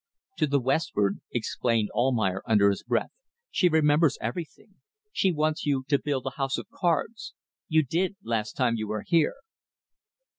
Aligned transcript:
"To 0.37 0.47
the 0.47 0.59
westward," 0.59 1.19
explained 1.31 1.91
Almayer, 1.93 2.41
under 2.47 2.71
his 2.71 2.81
breath. 2.81 3.11
"She 3.51 3.69
remembers 3.69 4.17
everything. 4.19 4.77
She 5.13 5.31
wants 5.31 5.63
you 5.63 5.85
to 5.89 5.99
build 6.03 6.25
a 6.25 6.37
house 6.37 6.57
of 6.57 6.67
cards. 6.71 7.35
You 7.67 7.83
did, 7.83 8.15
last 8.23 8.53
time 8.53 8.77
you 8.77 8.87
were 8.87 9.03
here." 9.05 9.35